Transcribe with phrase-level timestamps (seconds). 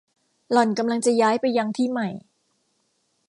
[0.51, 2.09] หล่อนกำลังจะย้ายไปยังที่ใหม่